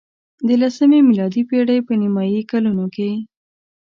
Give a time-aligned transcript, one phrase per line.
[0.47, 3.11] د لسمې میلادي پېړۍ په نیمايي کلونو کې.